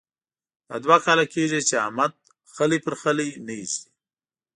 [0.69, 2.11] دا دوه کاله کېږې چې احمد
[2.55, 3.87] خلی پر خلي نه اېږدي.